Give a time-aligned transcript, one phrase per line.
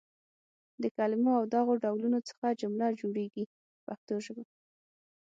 [0.81, 4.43] د کلمو له دغو ډولونو څخه جمله جوړیږي په پښتو ژبه.